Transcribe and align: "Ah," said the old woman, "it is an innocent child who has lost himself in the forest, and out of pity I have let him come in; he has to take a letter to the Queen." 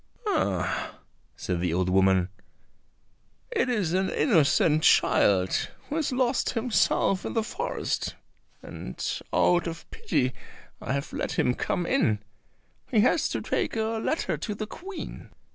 "Ah," 0.25 0.95
said 1.35 1.59
the 1.61 1.71
old 1.75 1.87
woman, 1.87 2.29
"it 3.51 3.69
is 3.69 3.93
an 3.93 4.09
innocent 4.09 4.81
child 4.81 5.69
who 5.89 5.95
has 5.97 6.11
lost 6.11 6.49
himself 6.53 7.23
in 7.23 7.33
the 7.33 7.43
forest, 7.43 8.15
and 8.63 8.97
out 9.31 9.67
of 9.67 9.87
pity 9.91 10.33
I 10.81 10.93
have 10.93 11.13
let 11.13 11.33
him 11.33 11.53
come 11.53 11.85
in; 11.85 12.17
he 12.89 13.01
has 13.01 13.29
to 13.29 13.41
take 13.41 13.75
a 13.75 14.01
letter 14.03 14.37
to 14.37 14.55
the 14.55 14.65
Queen." 14.65 15.29